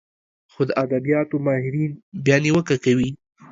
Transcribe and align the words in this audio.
خو 0.51 0.61
د 0.67 0.69
ادبياتو 0.83 1.35
ماهرين 1.45 1.91
بيا 2.25 2.37
نيوکه 2.43 2.75
کوي 2.85 3.09